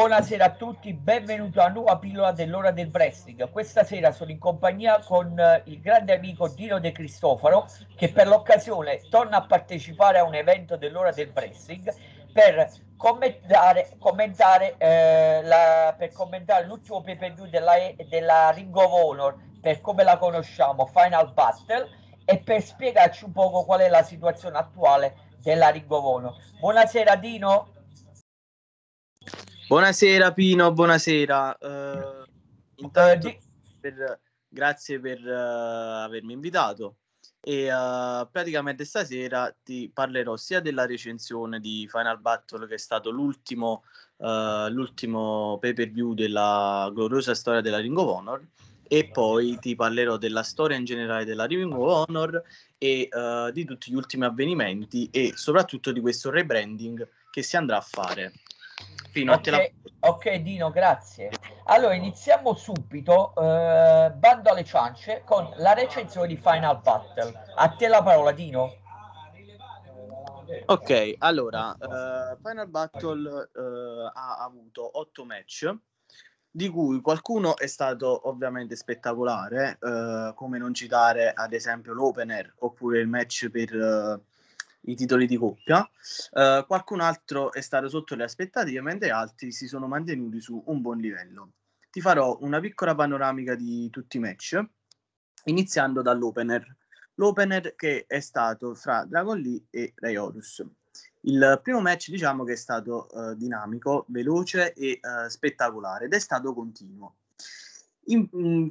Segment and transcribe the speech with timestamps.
[0.00, 3.50] Buonasera a tutti, benvenuti a una nuova pillola dell'ora del wrestling.
[3.50, 8.26] Questa sera sono in compagnia con eh, il grande amico Dino De Cristofaro che per
[8.26, 11.94] l'occasione torna a partecipare a un evento dell'ora del wrestling
[12.32, 17.74] per commentare, commentare, eh, la, per commentare l'ultimo pay per della,
[18.08, 21.90] della Ring of Honor per come la conosciamo, Final Battle
[22.24, 26.34] e per spiegarci un poco qual è la situazione attuale della Ring of Honor.
[26.58, 27.74] Buonasera Dino.
[29.70, 31.58] Buonasera Pino, buonasera.
[31.60, 32.28] Uh,
[32.82, 33.38] intanto,
[33.78, 36.96] per, grazie per uh, avermi invitato
[37.40, 43.10] e uh, praticamente stasera ti parlerò sia della recensione di Final Battle che è stato
[43.10, 43.84] l'ultimo,
[44.16, 48.44] l'ultimo pay per view della gloriosa storia della Ring of Honor
[48.88, 52.42] e poi ti parlerò della storia in generale della Ring of Honor
[52.76, 53.08] e
[53.52, 58.32] di tutti gli ultimi avvenimenti e soprattutto di questo rebranding che si andrà a fare.
[59.10, 60.08] Fino okay, la...
[60.08, 61.30] ok Dino, grazie.
[61.64, 67.32] Allora iniziamo subito, eh, bando alle ciance, con la recensione di Final Battle.
[67.56, 68.78] A te la parola Dino.
[70.66, 75.72] Ok, allora, uh, Final Battle uh, ha avuto otto match,
[76.50, 82.98] di cui qualcuno è stato ovviamente spettacolare, uh, come non citare ad esempio l'opener oppure
[82.98, 84.20] il match per
[84.82, 85.88] i titoli di coppia.
[86.32, 90.80] Uh, qualcun altro è stato sotto le aspettative, mentre altri si sono mantenuti su un
[90.80, 91.52] buon livello.
[91.90, 94.62] Ti farò una piccola panoramica di tutti i match,
[95.44, 96.76] iniziando dall'opener.
[97.14, 100.64] L'opener che è stato fra Dragon Lee e Ray Horus.
[101.22, 106.18] Il primo match diciamo che è stato uh, dinamico, veloce e uh, spettacolare ed è
[106.18, 107.16] stato continuo.
[108.04, 108.26] In,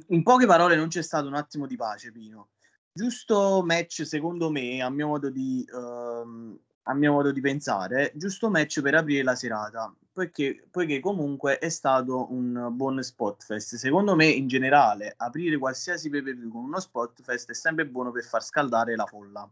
[0.08, 2.48] in, poche parole non c'è stato un attimo di pace, Pino
[2.92, 8.50] giusto match secondo me, a mio modo di, uh, a mio modo di pensare, giusto
[8.50, 13.76] match per aprire la serata, poiché, poiché comunque è stato un buon spot fest.
[13.76, 17.86] Secondo me in generale aprire qualsiasi pay per view con uno spot fest è sempre
[17.86, 19.50] buono per far scaldare la folla.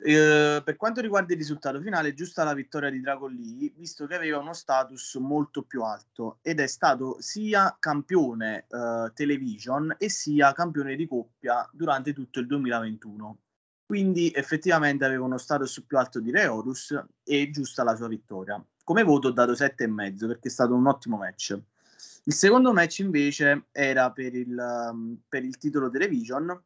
[0.00, 4.14] Eh, per quanto riguarda il risultato finale, giusta la vittoria di Dragon Lee, visto che
[4.14, 10.52] aveva uno status molto più alto ed è stato sia campione eh, television e sia
[10.52, 13.38] campione di coppia durante tutto il 2021.
[13.86, 18.62] Quindi effettivamente aveva uno status più alto di Reorus e giusta la sua vittoria.
[18.84, 21.58] Come voto ho dato 7,5 perché è stato un ottimo match.
[22.24, 26.62] Il secondo match invece era per il, um, per il titolo television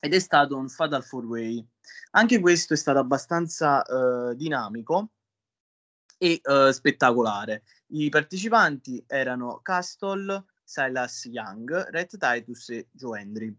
[0.00, 1.64] ed è stato un Fatal 4-Way.
[2.12, 5.10] Anche questo è stato abbastanza uh, dinamico
[6.18, 7.62] e uh, spettacolare.
[7.88, 13.54] I partecipanti erano Castle, Silas Young, Red Titus e Joe Hendry.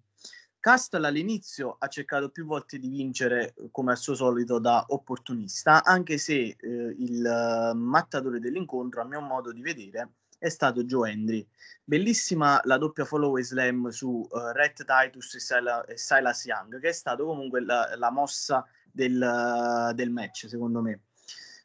[0.59, 6.19] Castle all'inizio ha cercato più volte di vincere come al suo solito da opportunista, anche
[6.19, 11.47] se eh, il uh, mattatore dell'incontro, a mio modo di vedere, è stato Joe Hendry.
[11.83, 16.89] Bellissima la doppia follow slam su uh, Red Titus e, Sila, e, Silas Young, che
[16.89, 21.01] è stato comunque la, la mossa del, uh, del, match, secondo me.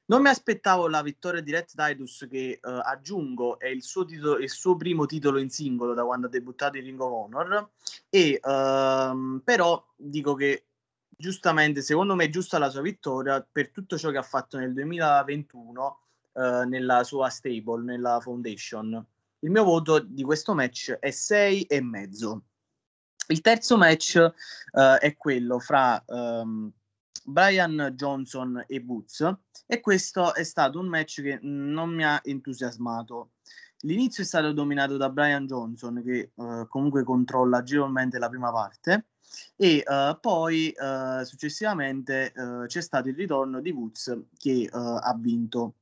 [0.08, 4.36] Non mi aspettavo la vittoria di Red Titus, che uh, aggiungo è il suo, titolo,
[4.36, 7.70] il suo, primo titolo in singolo da quando ha debuttato in Ring of Honor,
[8.10, 10.66] e, uh, però dico che
[11.08, 14.74] giustamente, secondo me è giusta la sua vittoria per tutto ciò che ha fatto nel
[14.74, 16.00] 2021
[16.36, 19.04] eh, nella sua stable, nella foundation.
[19.38, 22.42] Il mio voto di questo match è 6 e mezzo.
[23.28, 24.20] Il terzo match
[24.72, 26.70] uh, è quello fra um,
[27.24, 29.34] Brian Johnson e Boots
[29.66, 33.30] e questo è stato un match che non mi ha entusiasmato.
[33.80, 39.06] L'inizio è stato dominato da Brian Johnson che uh, comunque controlla agevolmente la prima parte
[39.56, 42.32] e uh, poi uh, successivamente
[42.66, 45.76] c'è stato il ritorno di Woods che ha vinto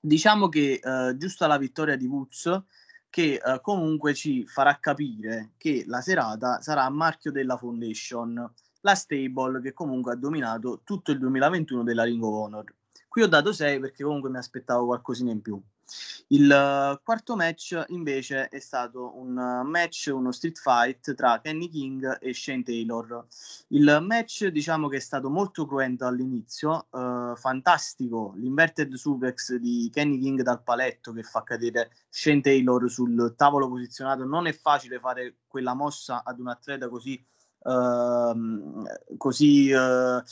[0.00, 2.62] diciamo che eh, giusta la vittoria di Woods
[3.10, 8.94] che eh, comunque ci farà capire che la serata sarà a marchio della Foundation, la
[8.94, 12.64] stable che comunque ha dominato tutto il 2021 della Ring of Honor.
[13.08, 15.60] Qui ho dato 6 perché comunque mi aspettavo qualcosina in più.
[16.28, 21.68] Il uh, quarto match invece è stato un uh, match, uno street fight tra Kenny
[21.68, 23.26] King e Shane Taylor.
[23.68, 30.18] Il match diciamo che è stato molto cruento all'inizio, uh, fantastico l'inverted suplex di Kenny
[30.18, 34.24] King dal paletto che fa cadere Shane Taylor sul tavolo posizionato.
[34.24, 37.24] Non è facile fare quella mossa ad un atleta così
[37.60, 38.84] Uh,
[39.16, 40.22] così uh,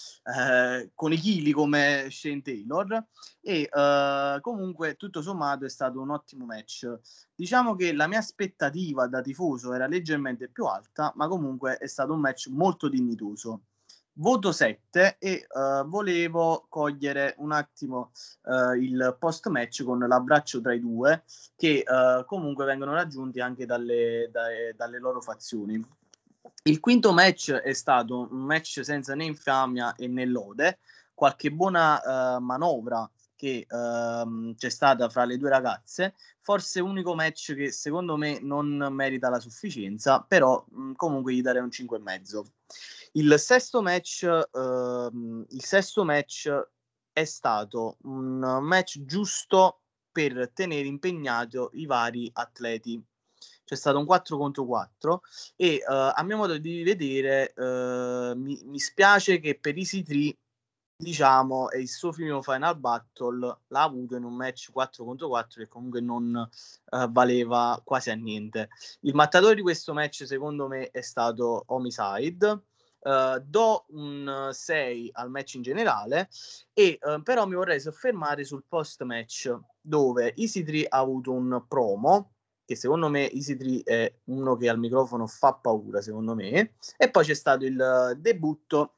[0.95, 3.05] con i chili come Shane Taylor.
[3.41, 6.91] E uh, comunque tutto sommato è stato un ottimo match.
[7.35, 12.13] Diciamo che la mia aspettativa da tifoso era leggermente più alta ma comunque è stato
[12.13, 13.63] un match molto dignitoso.
[14.19, 18.13] Voto 7 e uh, volevo cogliere un attimo
[18.45, 21.25] uh, il post match con l'abbraccio tra i due
[21.55, 25.85] che uh, comunque vengono raggiunti anche dalle, dalle, dalle, loro fazioni.
[26.67, 30.81] Il quinto match è stato un match senza né infamia e né lode,
[31.15, 37.71] qualche buona manovra che uh, c'è stata fra le due ragazze, forse unico match che
[37.71, 42.43] secondo me non merita la sufficienza, però mh, comunque gli darei un 5,5.
[43.13, 46.51] Il sesto match, uh, il sesto match
[47.13, 53.01] è stato un match giusto per tenere impegnato i vari atleti.
[53.65, 55.21] C'è stato un 4 contro 4
[55.57, 60.37] e uh, a mio modo di vedere uh, mi, mi, spiace che per Easy 3
[60.99, 65.69] diciamo il suo primo final battle l'ha avuto in un match 4 contro 4 che
[65.69, 68.69] comunque non uh, valeva quasi a niente.
[69.01, 72.63] Il mattatore di questo match secondo me è stato Homicide
[73.07, 76.29] Uh, do un 6 al match in generale
[76.73, 82.36] e uh, però mi vorrei soffermare sul post match dove 3 ha avuto un promo
[82.67, 86.75] che secondo me 3 è uno che al microfono fa paura secondo me.
[86.97, 88.97] E poi c'è stato il debutto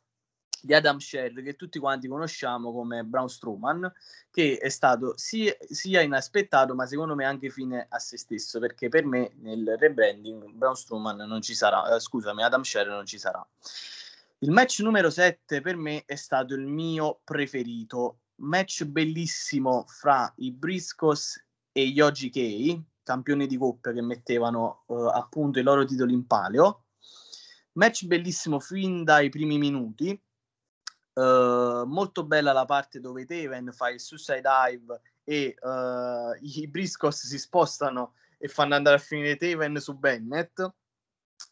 [0.61, 3.93] di Adam Shell che tutti quanti conosciamo come Braun Strowman
[4.31, 8.89] che è stato sia, sia, inaspettato ma secondo me anche fine a se stesso perché
[8.89, 13.19] per me nel rebranding Braun Strowman non ci sarà eh, scusami Adam Shell non ci
[13.19, 13.47] sarà.
[14.41, 18.21] Il match numero 7 per me è stato il mio preferito.
[18.37, 25.59] Match bellissimo fra i Briscos e gli OGK, campioni di coppia che mettevano uh, appunto
[25.59, 26.85] i loro titoli in palio.
[27.73, 30.21] Match bellissimo fin dai primi minuti.
[31.15, 37.27] Uh, molto bella la parte dove Taven fa il suicide dive e uh, i Briscos
[37.27, 40.61] si spostano e fanno andare a finire Taven su Bennett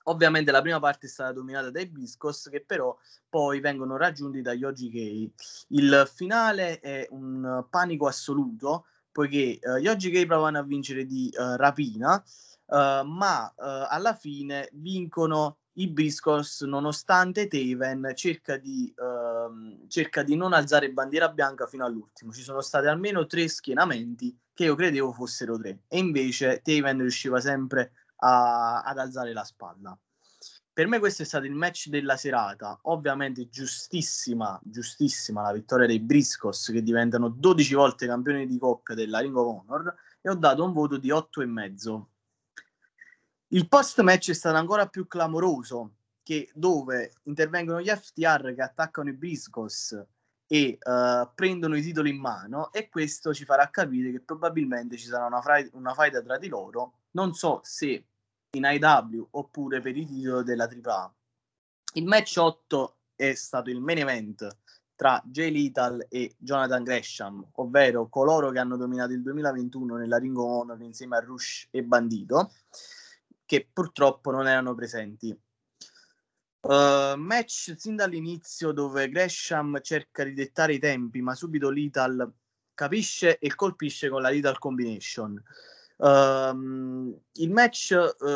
[0.05, 2.97] Ovviamente la prima parte è stata dominata dai Biscos che però
[3.29, 5.67] poi vengono raggiunti dagli OGK.
[5.69, 8.87] Il finale è un panico assoluto
[9.17, 12.23] poiché uh, gli OGK provano a vincere di uh, rapina,
[12.67, 20.53] uh, ma alla fine vincono i Briscos nonostante Taven cerca di, uh, cerca di non
[20.53, 22.31] alzare bandiera bianca fino all'ultimo.
[22.31, 27.41] Ci sono stati almeno tre schienamenti che io credevo fossero tre e invece Taven riusciva
[27.41, 29.99] sempre a, ad alzare la spalla.
[30.77, 36.01] Per me questo è stato il match della serata, ovviamente giustissima, giustissima la vittoria dei
[36.01, 40.63] Briscos che diventano 12 volte campioni di coppia della Ring of Honor e ho dato
[40.65, 42.05] un voto di 8,5.
[43.55, 45.95] Il post match è stato ancora più clamoroso
[46.53, 49.99] dove intervengono gli FTR che attaccano i Briscos
[50.47, 55.07] e uh, prendono i titoli in mano e questo ci farà capire che probabilmente ci
[55.07, 58.05] sarà una, fra- una faida tra di loro non so se
[58.57, 61.15] in IW oppure per i titoli della AAA.
[61.95, 64.57] Il match 8 è stato il main event
[64.97, 70.37] tra Jay Lethal e Jonathan Gresham, ovvero coloro che hanno dominato il 2021 nella Ring
[70.37, 72.53] of Honor insieme a Rush e Bandito,
[73.45, 75.39] che purtroppo non erano presenti.
[76.61, 82.33] Uh, match sin dall'inizio dove Gresham cerca di dettare i tempi, ma subito Lethal
[82.75, 85.41] capisce e colpisce con la Lethal Combination.
[85.99, 88.27] Uh, il match uh,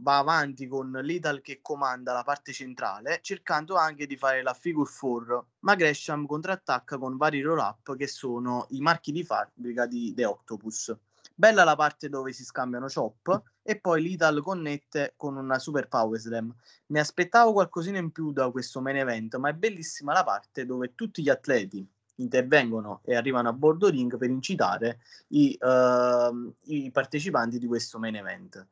[0.00, 4.90] va avanti con Lethal che comanda la parte centrale, cercando anche di fare la figure
[4.90, 10.24] 4, ma Gresham contrattacca con vari roll-up che sono i marchi di fabbrica di The
[10.24, 10.96] Octopus.
[11.34, 16.18] Bella la parte dove si scambiano chop e poi Lethal connette con una super power
[16.18, 16.54] slam.
[16.86, 20.94] Mi aspettavo qualcosina in più da questo main event, ma è bellissima la parte dove
[20.94, 21.86] tutti gli atleti
[22.16, 28.16] intervengono e arrivano a bordo ring per incitare i, uh, i partecipanti di questo main
[28.16, 28.66] event.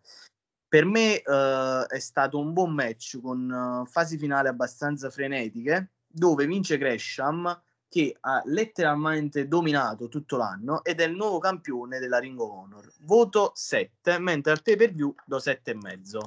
[0.69, 6.47] Per me uh, è stato un buon match con uh, fasi finali abbastanza frenetiche dove
[6.47, 12.39] vince Gresham che ha letteralmente dominato tutto l'anno ed è il nuovo campione della Ring
[12.41, 12.93] of Honor.
[13.03, 16.19] Voto 7, mentre al pay per view do 7,5.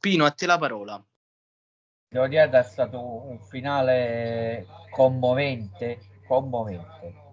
[0.00, 1.00] Pino, a te la parola.
[2.08, 7.24] Devo dire che è stato un finale commovente commovente.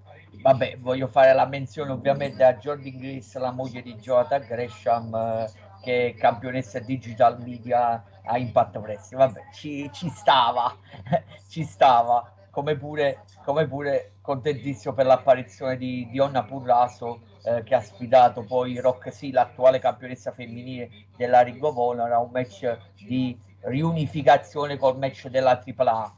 [0.42, 5.50] Vabbè, voglio fare la menzione ovviamente a Jordan Grace, la moglie di Jonathan Gresham, eh,
[5.82, 9.24] che è campionessa digital media a Impact Wrestling.
[9.24, 10.76] Vabbè, ci, ci stava,
[11.48, 12.32] ci stava.
[12.50, 18.80] Come pure, come pure contentissimo per l'apparizione di Dionna Purraso eh, che ha sfidato poi
[18.80, 25.28] Roxy, l'attuale campionessa femminile della Ring of Honor, a un match di riunificazione col match
[25.28, 26.16] della AAA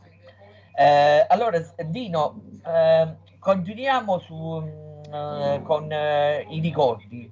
[0.77, 4.63] eh, allora, Dino, eh, continuiamo su,
[5.11, 7.31] eh, con eh, i ricordi.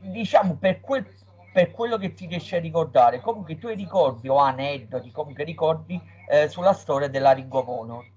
[0.00, 1.06] Diciamo, per quel
[1.52, 6.48] per quello che ti riesci a ricordare, comunque tu ricordi o aneddoti, comunque ricordi eh,
[6.48, 8.10] sulla storia della Ring of Honor.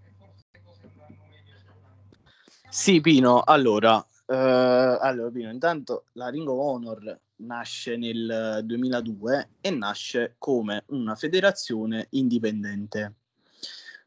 [2.70, 9.70] Sì, Pino, allora, eh, allora Pino, intanto la Ring of Honor nasce nel 2002 e
[9.70, 13.16] nasce come una federazione indipendente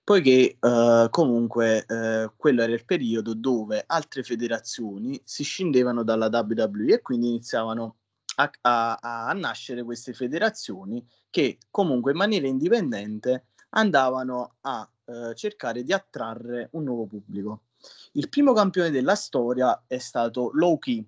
[0.09, 6.95] poiché eh, comunque eh, quello era il periodo dove altre federazioni si scindevano dalla WWE
[6.95, 7.97] e quindi iniziavano
[8.37, 8.97] a, a,
[9.27, 16.71] a nascere queste federazioni che comunque in maniera indipendente andavano a eh, cercare di attrarre
[16.73, 17.65] un nuovo pubblico.
[18.13, 21.07] Il primo campione della storia è stato Loki,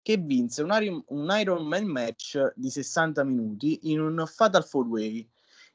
[0.00, 5.28] che vinse un, un Iron Man match di 60 minuti in un Fatal 4-Way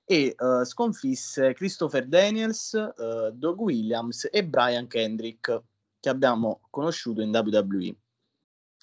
[0.05, 5.61] e uh, sconfisse Christopher Daniels, uh, Doug Williams e Brian Kendrick,
[5.99, 7.95] che abbiamo conosciuto in WWE.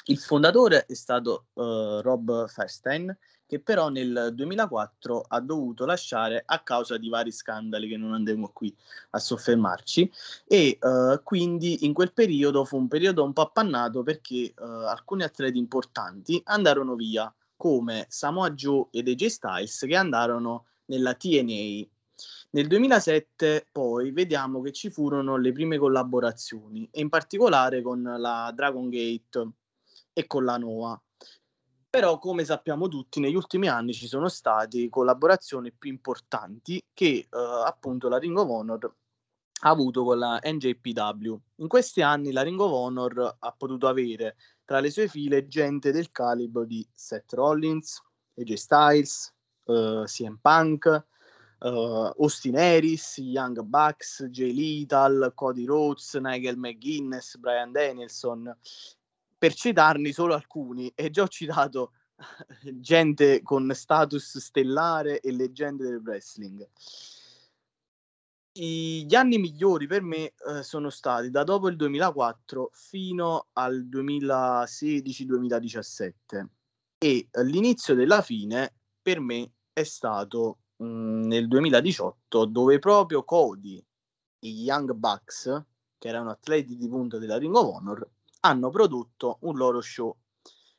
[0.06, 3.16] Il fondatore è stato uh, Rob Feinstein,
[3.50, 8.50] che però nel 2004 ha dovuto lasciare a causa di vari scandali che non andremo
[8.54, 8.72] qui
[9.10, 10.08] a soffermarci
[10.46, 15.24] e uh, quindi in quel periodo fu un periodo un po' appannato perché uh, alcuni
[15.24, 21.86] atleti importanti andarono via come Samoa Joe ed AJ Styles che andarono nella TNA.
[22.52, 28.52] Nel 2007 poi vediamo che ci furono le prime collaborazioni e in particolare con la
[28.54, 29.50] Dragon Gate
[30.12, 31.00] e con la Noah.
[31.88, 37.28] Però, come sappiamo tutti, negli ultimi anni ci sono state collaborazioni più importanti che eh,
[37.64, 38.94] appunto la Ring of Honor
[39.62, 41.36] ha avuto con la NJPW.
[41.56, 45.90] In questi anni la Ring of Honor ha potuto avere tra le sue file gente
[45.90, 48.00] del calibro di Seth Rollins,
[48.36, 49.34] AJ Styles,
[49.70, 51.04] uh, CM Punk,
[51.60, 58.56] uh, Austin Harris, Young Bucks, Jay Lethal, Cody Rhodes, Nigel McGuinness, Brian Danielson
[59.38, 61.92] per citarne solo alcuni, e già ho citato
[62.80, 66.68] gente con status stellare e leggende del wrestling.
[68.52, 76.12] Gli anni migliori per me eh, sono stati da dopo il 2004 fino al 2016-2017
[76.98, 83.82] e l'inizio della fine per me è stato mm, nel 2018 dove proprio Cody,
[84.40, 85.64] i Young Bucks,
[85.98, 88.08] che erano atleti di punta della Ring of Honor,
[88.40, 90.16] hanno prodotto un loro show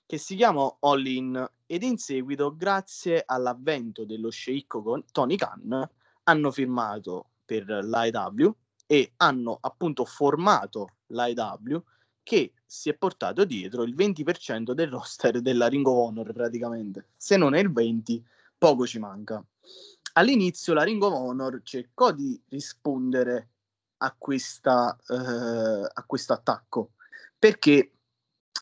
[0.05, 5.89] che si chiamò All In ed in seguito, grazie all'avvento dello sceicco Tony Khan,
[6.23, 8.53] hanno firmato per l'AEW
[8.85, 11.81] e hanno appunto formato l'AEW
[12.23, 17.07] che si è portato dietro il 20% del roster della Ring of Honor praticamente.
[17.15, 18.21] Se non è il 20,
[18.61, 19.43] poco ci manca.
[20.13, 23.49] All'inizio la Ring of Honor cercò di rispondere
[23.97, 26.91] a, questa, eh, a questo attacco
[27.39, 27.93] perché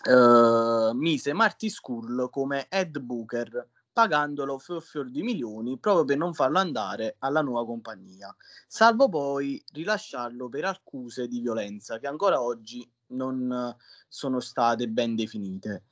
[0.05, 6.33] uh, mise Marty Skull come head booker pagandolo fior fior di milioni proprio per non
[6.33, 8.33] farlo andare alla nuova compagnia,
[8.67, 13.75] salvo poi rilasciarlo per accuse di violenza che ancora oggi non
[14.07, 15.83] sono state ben definite.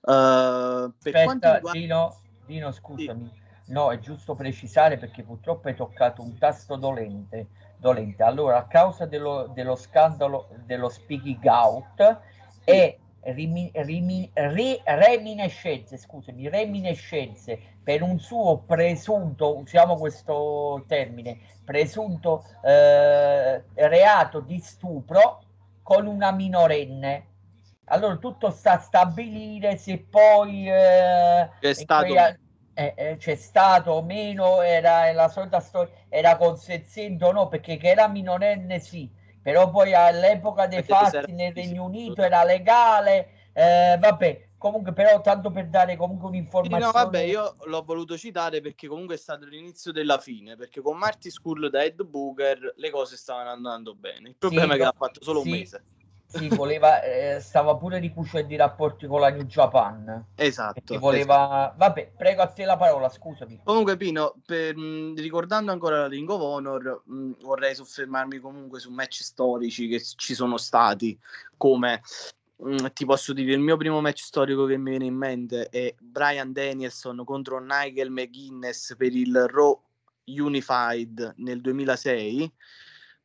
[0.00, 1.70] Uh, per Aspetta, riguarda...
[1.72, 3.41] Dino, Dino, scusami, sì.
[3.66, 7.48] No, è giusto precisare perché purtroppo hai toccato un tasto dolente
[7.82, 8.22] dolente.
[8.22, 12.20] Allora, a causa dello, dello scandalo dello speaking out
[12.64, 22.44] e rimi, rimi, re, reminiscenze, scusami, reminiscenze per un suo presunto, usiamo questo termine, presunto
[22.62, 25.42] eh, reato di stupro
[25.82, 27.26] con una minorenne.
[27.86, 32.36] Allora tutto sta a stabilire se poi eh, è stato quei,
[32.74, 37.76] eh, eh, c'è stato o meno, era la solita storia, era consenziente o no, perché
[37.76, 39.10] che era minorenne sì,
[39.42, 45.20] però poi all'epoca dei perché fatti nel Regno Unito era legale, eh, vabbè, comunque però
[45.20, 46.84] tanto per dare comunque un'informazione.
[46.84, 50.96] No, vabbè, io l'ho voluto citare perché comunque è stato l'inizio della fine, perché con
[50.96, 54.84] Marty School da Ed Booker le cose stavano andando bene, il problema sì, è che
[54.84, 55.50] l'ha fatto solo sì.
[55.50, 55.84] un mese
[56.32, 60.24] sì, voleva, eh, stava pure ricucendo i rapporti con la New Japan.
[60.34, 60.98] Esatto.
[60.98, 61.44] Voleva...
[61.44, 61.74] Esatto.
[61.76, 63.60] Vabbè, prego a te la parola, scusami.
[63.64, 68.90] Comunque Pino, per, mh, ricordando ancora la Ring of Honor, mh, vorrei soffermarmi comunque su
[68.90, 71.18] match storici che ci sono stati,
[71.56, 72.00] come
[72.56, 75.94] mh, ti posso dire, il mio primo match storico che mi viene in mente è
[75.98, 79.78] Brian Danielson contro Nigel McGuinness per il Raw
[80.24, 82.52] Unified nel 2006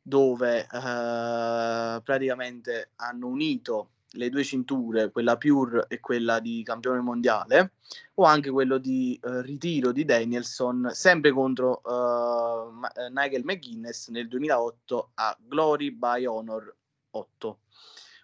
[0.08, 7.72] dove eh, praticamente hanno unito le due cinture, quella pure e quella di campione mondiale,
[8.14, 15.10] o anche quello di eh, ritiro di Danielson, sempre contro eh, Nigel McGuinness nel 2008
[15.14, 16.74] a Glory by Honor
[17.10, 17.58] 8.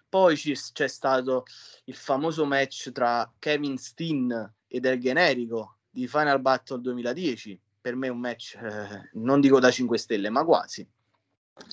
[0.09, 1.43] poi c'è stato
[1.85, 7.59] il famoso match tra Kevin Steen ed El Generico di Final Battle 2010.
[7.79, 10.87] Per me un match, eh, non dico da 5 stelle, ma quasi.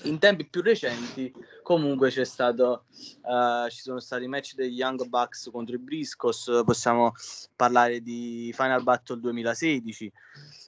[0.03, 2.85] In tempi più recenti, comunque, c'è stato,
[3.23, 6.61] uh, ci sono stati match degli Young Bucks contro i Briscos.
[6.65, 7.13] Possiamo
[7.55, 10.11] parlare di Final Battle 2016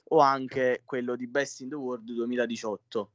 [0.08, 3.10] o anche quello di Best in the World 2018.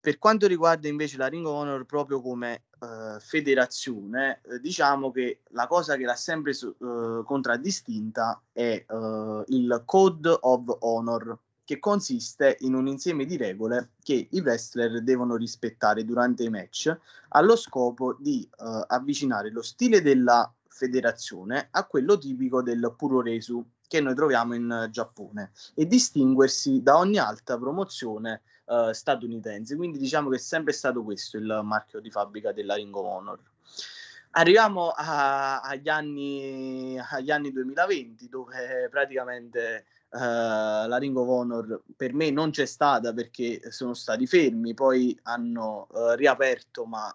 [0.00, 5.66] Per quanto riguarda invece la Ring Honor proprio come uh, federazione, eh, diciamo che la
[5.66, 8.84] cosa che l'ha sempre uh, contraddistinta è
[9.46, 11.38] il Code of Honor,
[11.70, 16.92] che consiste in un insieme di regole che i wrestler devono rispettare durante i match
[17.28, 18.48] allo scopo di
[18.88, 25.52] avvicinare lo stile della federazione a quello tipico del Puroresu che noi troviamo in Giappone
[25.76, 29.76] e distinguersi da ogni altra promozione uh, statunitense.
[29.76, 33.38] Quindi diciamo che è sempre stato questo il marchio di fabbrica della Ring of Honor.
[34.32, 40.18] Arriviamo a, agli, anni, agli, anni, 2020 dove praticamente uh,
[40.88, 45.86] la Ring of Honor per me non c'è stata perché sono stati fermi, poi hanno
[45.90, 47.14] uh, riaperto ma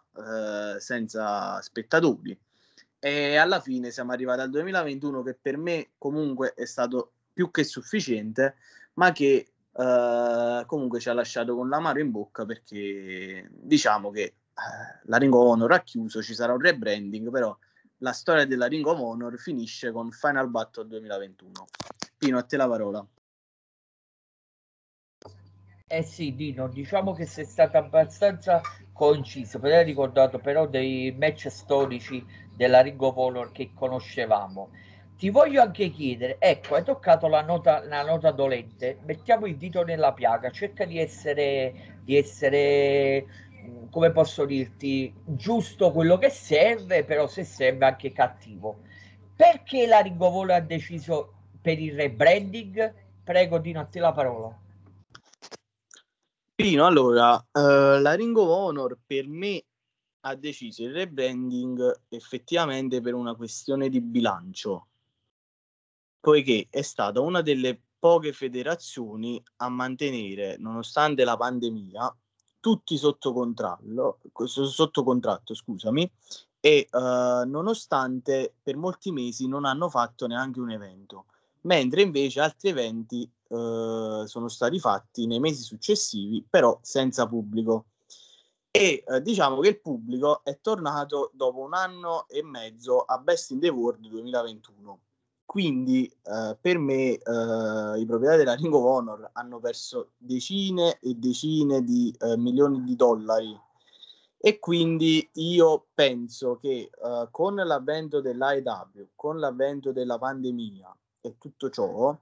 [0.79, 2.37] senza spettatori
[2.99, 7.63] e alla fine siamo arrivati al 2021 che per me comunque è stato più che
[7.63, 8.55] sufficiente
[8.93, 15.09] ma che Uh, comunque ci ha lasciato con l'amaro in bocca perché diciamo che uh,
[15.09, 17.53] la Ring of Honor ha chiuso, ci sarà un rebranding, però
[17.97, 21.65] la storia della Ring of Honor finisce con Final Battle 2021.
[22.25, 23.07] Pino, a te la parola.
[25.87, 31.49] Eh sì, Dino, diciamo che sei stato abbastanza conciso, perché hai ricordato però dei match
[31.49, 34.71] storici della Ring of Honor che conoscevamo
[35.17, 39.83] ti voglio anche chiedere, ecco, hai toccato la nota, la nota dolente, mettiamo il dito
[39.83, 43.25] nella piaga, cerca di essere, di essere,
[43.91, 48.81] come posso dirti, giusto quello che serve, però se serve anche cattivo.
[49.33, 51.34] Perché la Ringovolo ha deciso
[51.65, 52.93] per il rebranding?
[53.23, 54.55] Prego, Dino, a te la parola.
[56.53, 59.63] Pino, allora, uh, la Ring of Honor per me
[60.21, 64.89] ha deciso il rebranding effettivamente per una questione di bilancio
[66.19, 72.15] poiché è stata una delle poche federazioni a mantenere, nonostante la pandemia,
[72.59, 76.11] tutti sotto controllo, sotto contratto, scusami,
[76.59, 81.25] e uh, nonostante per molti mesi non hanno fatto neanche un evento,
[81.65, 87.87] mentre invece altri eventi uh, sono stati fatti nei mesi successivi, però senza pubblico.
[88.71, 93.51] E uh, diciamo che il pubblico è tornato dopo un anno e mezzo a Best
[93.51, 94.99] in the World 2021
[95.45, 101.13] quindi eh, per me eh, i proprietari della Ring of Honor hanno perso decine e
[101.13, 103.57] decine di eh, milioni di dollari
[104.37, 110.93] e quindi io penso che eh, con l'avvento dell'AEW, con l'avvento della pandemia
[111.27, 112.17] e tutto ciò,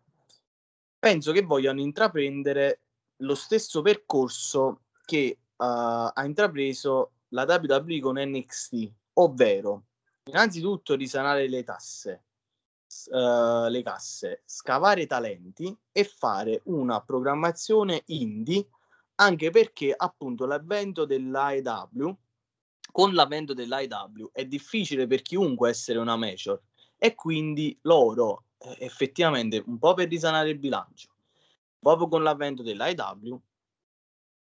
[1.00, 2.80] penso che vogliano intraprendere
[3.18, 9.84] lo stesso percorso che eh, ha intrapreso la WWE con NXT, ovvero
[10.26, 12.24] innanzitutto risanare le tasse
[13.10, 18.68] uh, le casse, scavare talenti e fare una programmazione indie,
[19.16, 22.18] anche perché appunto l'avvento dell'AEW,
[22.92, 26.62] con l'avvento dell'AEW è difficile per chiunque essere una major
[26.98, 31.10] e quindi loro eh, effettivamente un po' per risanare il bilancio,
[31.80, 33.42] proprio con l'avvento dell'AEW,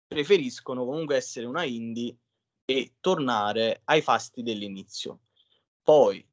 [0.07, 2.15] preferiscono comunque essere una indie
[2.65, 5.19] e tornare ai fasti dell'inizio.
[5.81, 6.25] Poi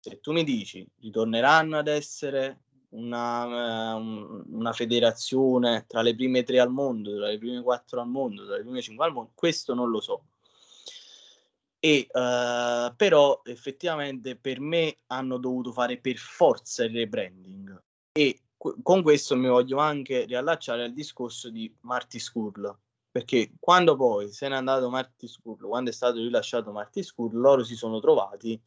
[0.00, 6.58] se tu mi dici ritorneranno ad essere una, uh, una, federazione tra le prime tre
[6.58, 9.74] al mondo, tra le prime quattro al mondo, tra le prime cinque al mondo, questo
[9.74, 10.24] non lo so.
[11.84, 17.82] E, uh, però effettivamente per me hanno dovuto fare per forza il rebranding.
[18.12, 22.78] E qu- con questo mi voglio anche riallacciare al discorso di Marty Skurl
[23.10, 27.64] perché quando poi se n'è andato Marty Skurl quando è stato rilasciato Marty Skurl loro
[27.64, 28.58] si sono trovati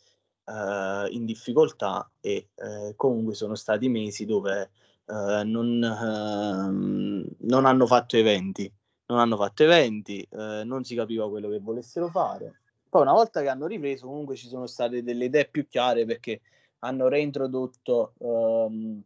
[0.45, 4.71] uh, in difficoltà e uh, comunque sono stati mesi dove
[5.07, 8.71] non, ehm, non, hanno fatto eventi,
[9.05, 12.61] non hanno fatto eventi, non si capiva quello che volessero fare.
[12.95, 16.39] Poi una volta che hanno ripreso comunque ci sono state delle idee più chiare perché
[16.79, 19.03] hanno reintrodotto um,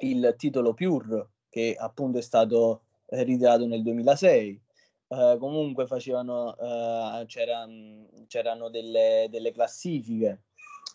[0.00, 4.60] il titolo Pure che appunto è stato ritirato nel 2006.
[5.06, 10.42] Uh, comunque facevano, uh, c'erano, c'erano delle, delle, classifiche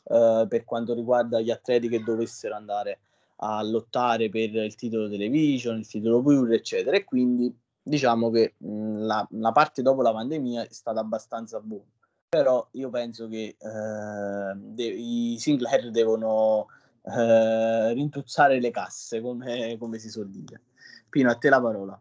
[0.04, 3.00] eh, per quanto riguarda gli atleti che dovessero andare
[3.38, 6.98] a lottare per il titolo television, il titolo pure, eccetera.
[6.98, 11.94] E quindi diciamo che mh, la, la, parte dopo la pandemia è stata abbastanza buona.
[12.36, 16.68] Però io penso che eh, de- i Sinclair devono
[17.04, 20.62] eh, rintuzzare le casse, come, come si suol dire.
[21.10, 21.98] Pino, a te la parola.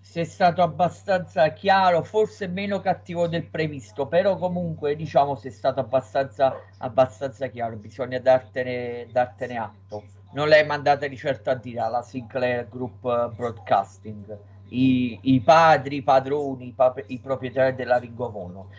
[0.00, 6.54] sei stato abbastanza chiaro, forse meno cattivo del previsto, però comunque diciamo sei stato abbastanza,
[6.78, 10.04] abbastanza chiaro, bisogna dartene, dartene atto.
[10.32, 13.00] Non l'hai mandata di certo a dire alla Sinclair Group
[13.34, 14.38] Broadcasting,
[14.72, 18.70] i, i padri, i padroni, i, pap- i, proprietari della Ringo Mono.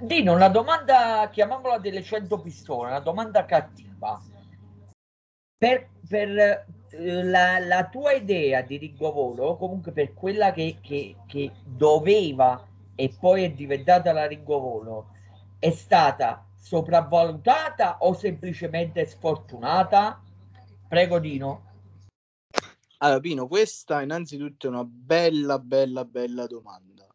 [0.00, 4.20] Dino, una domanda, chiamiamola delle 100 pistole, una domanda cattiva.
[5.56, 11.50] Per, per eh, la, la, tua idea di Ringovolo, comunque per quella che, che, che,
[11.64, 15.08] doveva e poi è diventata la Ringovolo,
[15.58, 20.22] è stata sopravvalutata o semplicemente sfortunata?
[20.86, 21.67] Prego Dino.
[23.00, 27.06] Allora Pino, questa innanzitutto è una bella, bella, bella domanda.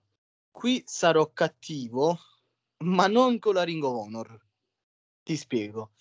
[0.49, 2.17] Qui sarò cattivo,
[2.85, 4.39] ma non con la Ring of Honor.
[5.23, 5.91] Ti spiego.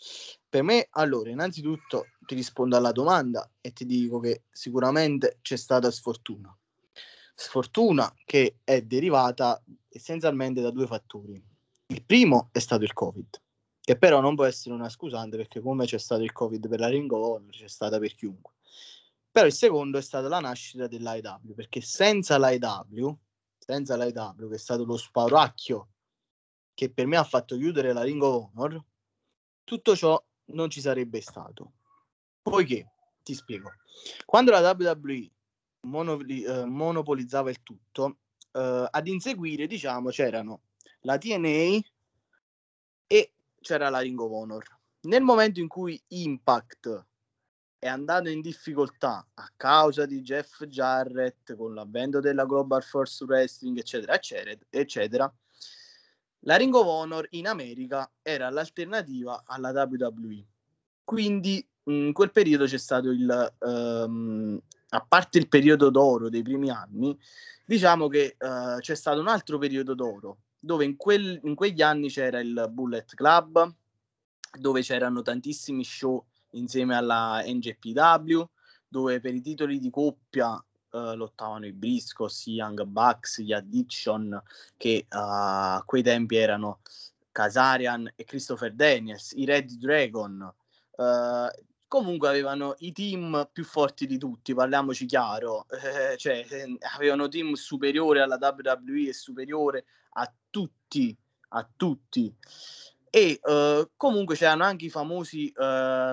[0.48, 5.90] Per me, allora, innanzitutto ti rispondo alla domanda e ti dico che sicuramente c'è stata
[5.90, 6.56] sfortuna.
[7.34, 11.42] Sfortuna che è derivata essenzialmente da due fattori.
[11.86, 13.40] Il primo è stato il Covid,
[13.80, 16.88] che però non può essere una scusante perché come c'è stato il Covid per la
[16.88, 18.51] Ring of Honor, c'è stata per chiunque.
[19.32, 23.18] Però il secondo è stata la nascita dell'AEW, perché senza l'AEW,
[23.58, 25.88] senza l'AEW, che è stato lo spauracchio
[26.74, 28.82] che per me ha fatto chiudere la Ring of Honor,
[29.64, 31.72] tutto ciò non ci sarebbe stato.
[32.42, 32.90] Poiché,
[33.22, 33.72] ti spiego,
[34.26, 35.30] quando la WWE
[35.82, 38.18] monopoli- eh, monopolizzava il tutto,
[38.52, 40.62] eh, ad inseguire, diciamo, c'erano
[41.00, 41.80] la TNA
[43.06, 44.80] e c'era la Ring of Honor.
[45.02, 47.06] Nel momento in cui Impact
[47.82, 53.76] è andato in difficoltà a causa di Jeff Jarrett con l'avvento della Global Force Wrestling,
[53.76, 55.34] eccetera, eccetera, eccetera
[56.44, 60.44] la Ring of Honor in America era l'alternativa alla WWE.
[61.02, 66.70] Quindi in quel periodo c'è stato il, um, a parte il periodo d'oro dei primi
[66.70, 67.18] anni,
[67.64, 72.08] diciamo che uh, c'è stato un altro periodo d'oro, dove in, quel, in quegli anni
[72.08, 73.74] c'era il Bullet Club,
[74.56, 78.42] dove c'erano tantissimi show insieme alla NJPW,
[78.88, 84.40] dove per i titoli di coppia uh, lottavano i Briscos, i Young Bucks, gli Addiction,
[84.76, 86.80] che uh, a quei tempi erano
[87.30, 90.52] Casarian e Christopher Daniels, i Red Dragon.
[90.96, 91.48] Uh,
[91.88, 96.46] comunque avevano i team più forti di tutti, parliamoci chiaro, eh, cioè
[96.94, 99.84] avevano team superiore alla WWE e superiore
[100.14, 101.14] a tutti,
[101.50, 102.34] a tutti.
[103.14, 105.60] E uh, comunque c'erano anche i famosi uh,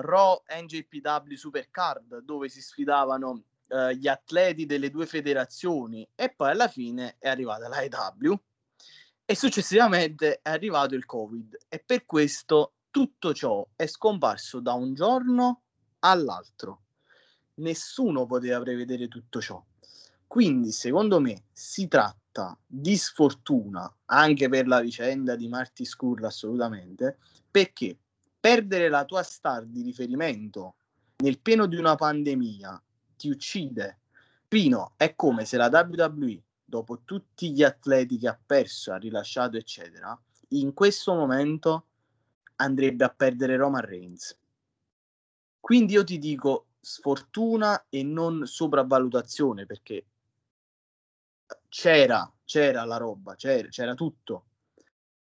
[0.02, 6.68] Raw NJPW Supercard dove si sfidavano uh, gli atleti delle due federazioni e poi alla
[6.68, 8.38] fine è arrivata la EW
[9.24, 14.92] e successivamente è arrivato il Covid e per questo tutto ciò è scomparso da un
[14.92, 15.62] giorno
[16.00, 16.82] all'altro.
[17.54, 19.64] Nessuno poteva prevedere tutto ciò.
[20.26, 22.19] Quindi, secondo me, si tratta
[22.66, 27.18] di sfortuna anche per la vicenda di Marty Scurll, assolutamente,
[27.50, 27.98] perché
[28.38, 30.76] perdere la tua star di riferimento
[31.18, 32.82] nel pieno di una pandemia
[33.16, 33.98] ti uccide.
[34.48, 39.56] Pino, è come se la WWE, dopo tutti gli atleti che ha perso, ha rilasciato,
[39.56, 41.86] eccetera, in questo momento
[42.56, 44.36] andrebbe a perdere Roman Reigns.
[45.60, 50.06] Quindi io ti dico sfortuna e non sopravvalutazione perché
[51.70, 54.44] c'era, c'era la roba, c'era, c'era tutto.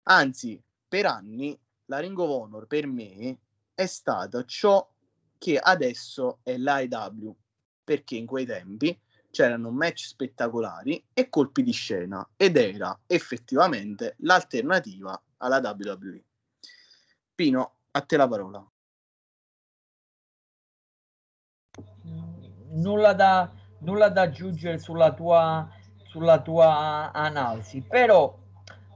[0.04, 3.38] Anzi, per anni la Ring of Honor per me
[3.74, 4.90] è stata ciò
[5.38, 7.37] che adesso è l'AEW
[7.84, 8.98] perché in quei tempi
[9.30, 16.24] c'erano match spettacolari e colpi di scena ed era effettivamente l'alternativa alla WWE.
[17.34, 18.66] Pino, a te la parola.
[22.70, 25.68] Nulla da, nulla da aggiungere sulla tua,
[26.18, 28.35] sulla tua analisi, però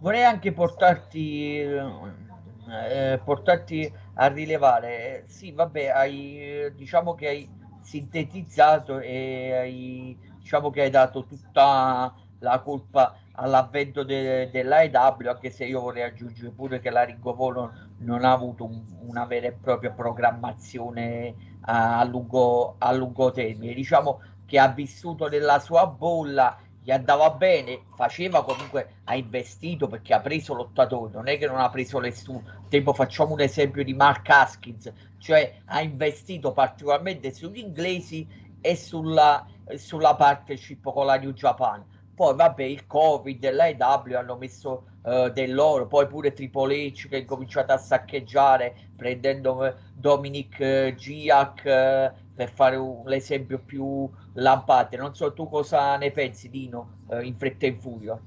[0.00, 7.48] vorrei anche portarti, eh, portarti a rilevare, sì, vabbè, hai, diciamo che hai
[7.80, 15.64] sintetizzato e hai, diciamo che hai dato tutta la colpa all'avvento de, dell'AEW, anche se
[15.64, 19.92] io vorrei aggiungere pure che la Ringovolo non ha avuto un, una vera e propria
[19.92, 23.74] programmazione a, a, lungo, a lungo termine.
[23.74, 30.14] Diciamo che ha vissuto nella sua bolla, gli andava bene, faceva comunque, ha investito perché
[30.14, 32.42] ha preso lottatori, non è che non ha preso nessuno.
[32.68, 38.26] Tempo facciamo un esempio di Mark Haskins, cioè ha investito particolarmente sugli inglesi
[38.60, 44.36] e sulla, sulla partnership con la New Japan poi vabbè il covid e l'AEW hanno
[44.36, 49.72] messo uh, del loro poi pure Triple H che ha cominciato a saccheggiare prendendo uh,
[49.94, 52.12] Dominic uh, Giac
[52.42, 54.96] per fare un, l'esempio più lampante.
[54.96, 58.20] Non so tu cosa ne pensi Dino in fretta e in furia?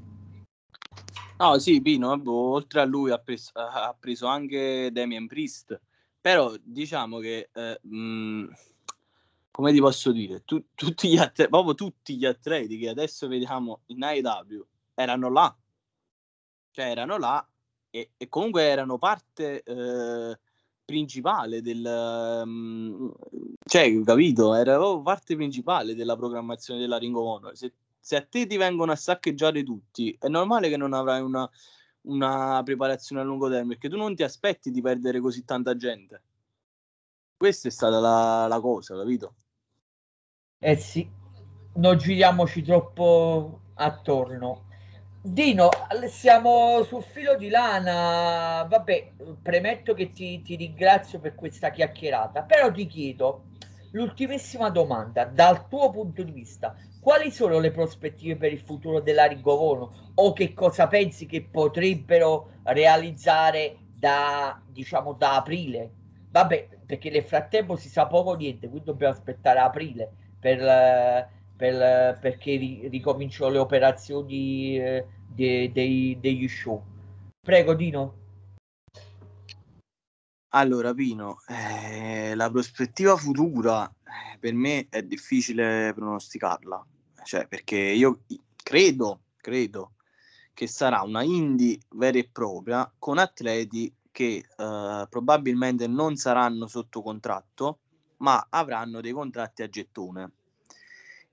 [1.37, 5.77] No, sì, Pino, oltre a lui ha preso, ha preso anche Damien Priest,
[6.21, 8.45] però diciamo che, eh, mh,
[9.51, 13.81] come ti posso dire, tu, tutti gli atleti, proprio tutti gli atleti che adesso vediamo
[13.87, 15.53] in AEW erano là,
[16.71, 17.45] cioè erano là
[17.89, 20.39] e, e comunque erano parte eh,
[20.85, 21.83] principale del,
[22.45, 23.11] um,
[23.65, 27.57] cioè, capito, era proprio parte principale della programmazione della Ring of Honor.
[27.57, 27.73] Se
[28.05, 31.49] se a te ti vengono a saccheggiare tutti, è normale che non avrai una,
[32.01, 36.21] una preparazione a lungo termine, perché tu non ti aspetti di perdere così tanta gente.
[37.35, 39.33] Questa è stata la, la cosa, capito?
[40.59, 41.09] Eh sì,
[41.77, 44.64] non giriamoci troppo attorno.
[45.27, 45.69] Dino,
[46.07, 48.63] siamo sul filo di lana.
[48.69, 53.45] Vabbè, premetto che ti, ti ringrazio per questa chiacchierata, però ti chiedo
[53.93, 59.25] l'ultimissima domanda, dal tuo punto di vista, quali sono le prospettive per il futuro della
[59.25, 65.89] Rigovono o che cosa pensi che potrebbero realizzare da, diciamo, da aprile?
[66.29, 72.57] Vabbè, perché nel frattempo si sa poco niente, quindi dobbiamo aspettare aprile per, per, perché
[72.89, 75.05] ricominciano le operazioni eh,
[75.35, 76.83] de, de, degli show.
[77.41, 78.23] Prego, Dino.
[80.49, 86.85] Allora, Pino, eh, la prospettiva futura eh, per me è difficile pronosticarla
[87.25, 88.21] cioè perché io
[88.55, 89.93] credo, credo
[90.53, 97.01] che sarà una indie vera e propria con atleti che uh, probabilmente non saranno sotto
[97.01, 97.79] contratto,
[98.17, 100.31] ma avranno dei contratti a gettone.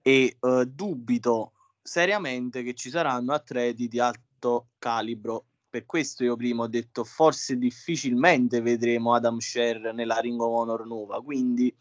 [0.02, 1.51] E uh, dubito
[1.82, 5.46] seriamente che ci saranno atleti di alto calibro.
[5.68, 10.86] Per questo io prima ho detto forse difficilmente vedremo Adam Sher nella Ring of Honor
[10.86, 11.74] nuova, quindi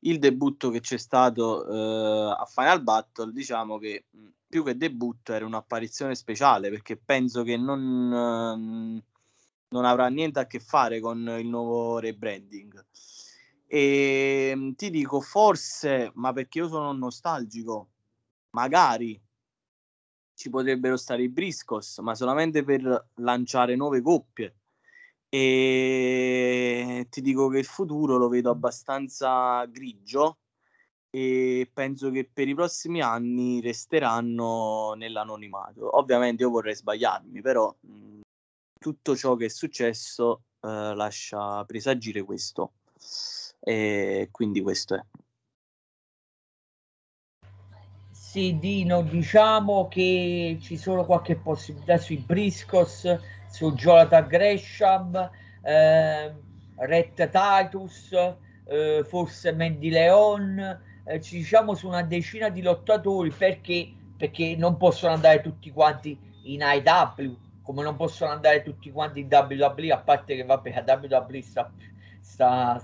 [0.00, 4.04] il debutto che c'è stato eh, a Final Battle, diciamo che
[4.48, 9.02] più che debutto era un'apparizione speciale perché penso che non, eh,
[9.68, 12.84] non avrà niente a che fare con il nuovo rebranding.
[13.66, 17.88] E ti dico forse, ma perché io sono nostalgico,
[18.50, 19.20] magari
[20.36, 24.54] ci potrebbero stare i Briscos, ma solamente per lanciare nuove coppie
[25.28, 30.38] e ti dico che il futuro lo vedo abbastanza grigio
[31.10, 35.96] e penso che per i prossimi anni resteranno nell'anonimato.
[35.98, 38.20] Ovviamente io vorrei sbagliarmi, però mh,
[38.78, 42.72] tutto ciò che è successo eh, lascia presagire questo.
[43.60, 45.04] E quindi questo è.
[48.36, 53.18] Sì, Dino, diciamo che ci sono qualche possibilità sui Briscos
[53.48, 55.30] su Jonathan Gresham,
[55.62, 56.34] eh,
[56.74, 58.12] Red Titus,
[58.66, 64.76] eh, forse Mandy Leon, eh, ci diciamo su una decina di lottatori perché, perché non
[64.76, 69.98] possono andare tutti quanti in IW, come non possono andare tutti quanti in WWE, a
[70.00, 71.72] parte che vabbè, la WWE sta,
[72.20, 72.78] sta,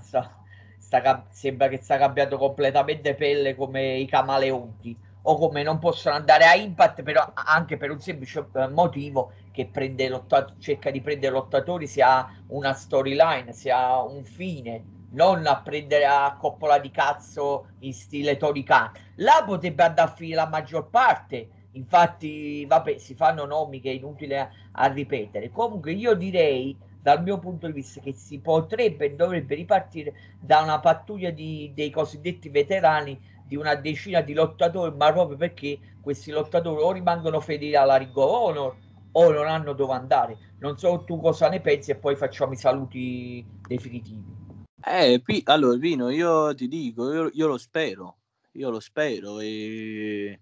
[0.79, 6.45] sta, sembra che sta cambiando completamente pelle come i camaleonti o come non possono andare
[6.45, 10.23] a Impact però anche per un semplice eh, motivo che prende
[10.59, 16.05] cerca di prendere lottatori se ha una storyline, se ha un fine, non a prendere
[16.05, 18.91] a coppola di cazzo in stile Tony Khan.
[19.17, 23.93] Là potrebbe andare a finire la maggior parte, infatti, vabbè, si fanno nomi che è
[23.93, 25.51] inutile a, a ripetere.
[25.51, 30.61] Comunque io direi dal mio punto di vista che si potrebbe e dovrebbe ripartire da
[30.61, 36.31] una pattuglia di, dei cosiddetti veterani di una decina di lottatori, ma proprio perché questi
[36.31, 38.75] lottatori o rimangono fedeli alla Ring of Honor
[39.11, 40.37] o non hanno dove andare.
[40.59, 44.41] Non so tu cosa ne pensi e poi facciamo i saluti definitivi.
[44.85, 48.17] Eh, P- allora Pino, io ti dico, io, io, lo spero,
[48.53, 50.39] io lo spero, e...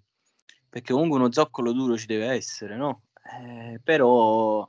[0.68, 3.04] perché comunque uno zoccolo duro ci deve essere, no?
[3.24, 4.68] Eh, però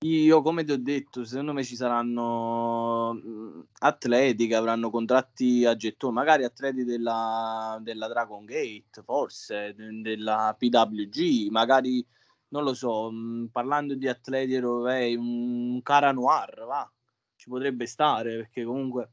[0.00, 5.74] io, come ti ho detto, secondo me ci saranno mhmm, atleti che avranno contratti a
[5.76, 12.06] gettone, magari atleti della, della Dragon Gate, forse della PWG, magari
[12.48, 16.90] non lo so, mhmm, parlando di atleti europei, un Cara Noir, va,
[17.36, 19.12] ci potrebbe stare perché comunque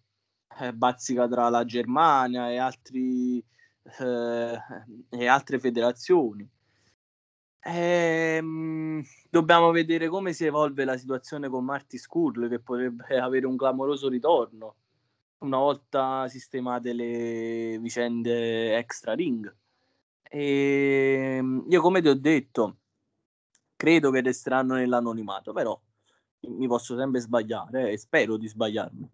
[0.60, 3.44] eh, bazzica tra la Germania e, altri,
[4.00, 4.60] eh,
[5.10, 6.48] e altre federazioni.
[7.68, 13.58] Ehm, dobbiamo vedere come si evolve la situazione con Marty Skurl che potrebbe avere un
[13.58, 14.76] clamoroso ritorno
[15.40, 19.54] una volta sistemate le vicende extra ring
[20.30, 22.78] E ehm, io come ti ho detto,
[23.76, 25.80] credo che resteranno nell'anonimato, però
[26.42, 29.10] mi posso sempre sbagliare e spero di sbagliarmi.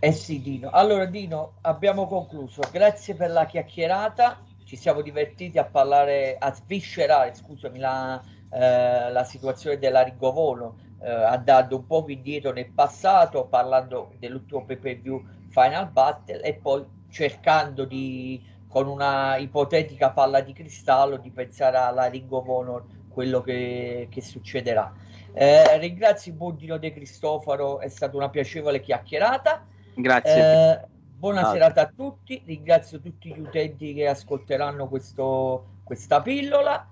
[0.00, 0.70] Eh sì, Dino.
[0.70, 2.62] Allora, Dino, abbiamo concluso.
[2.70, 4.52] Grazie per la chiacchierata.
[4.74, 11.08] Ci siamo divertiti a parlare, a sviscerare, scusami, la, eh, la situazione della Rigovolo, eh,
[11.08, 18.44] andando un po' indietro nel passato, parlando dell'ultimo PPV Final Battle e poi cercando di,
[18.66, 24.20] con una ipotetica palla di cristallo, di pensare alla Ring of Honor, quello che, che
[24.20, 24.92] succederà.
[25.34, 29.64] Eh, ringrazio il buon Dino De Cristoforo, è stata una piacevole chiacchierata.
[29.94, 30.88] Grazie.
[31.24, 31.52] Buona ah.
[31.52, 36.86] serata a tutti, ringrazio tutti gli utenti che ascolteranno questo, questa pillola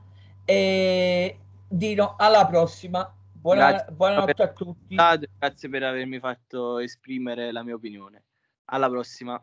[0.46, 3.14] e Dino, alla prossima.
[3.30, 4.94] Buona, buonanotte a tutti.
[4.94, 8.24] Grazie per avermi fatto esprimere la mia opinione.
[8.70, 9.38] Alla prossima.